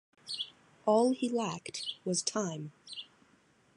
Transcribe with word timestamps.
All 0.87 1.11
he 1.13 1.29
lacked 1.29 1.85
was 2.05 2.23
time. 2.23 2.71